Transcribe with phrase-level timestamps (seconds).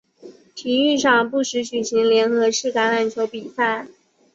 [0.55, 3.87] 体育场不时举行联合式橄榄球比赛。